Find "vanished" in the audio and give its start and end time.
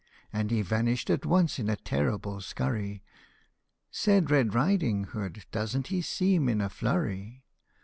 0.63-1.11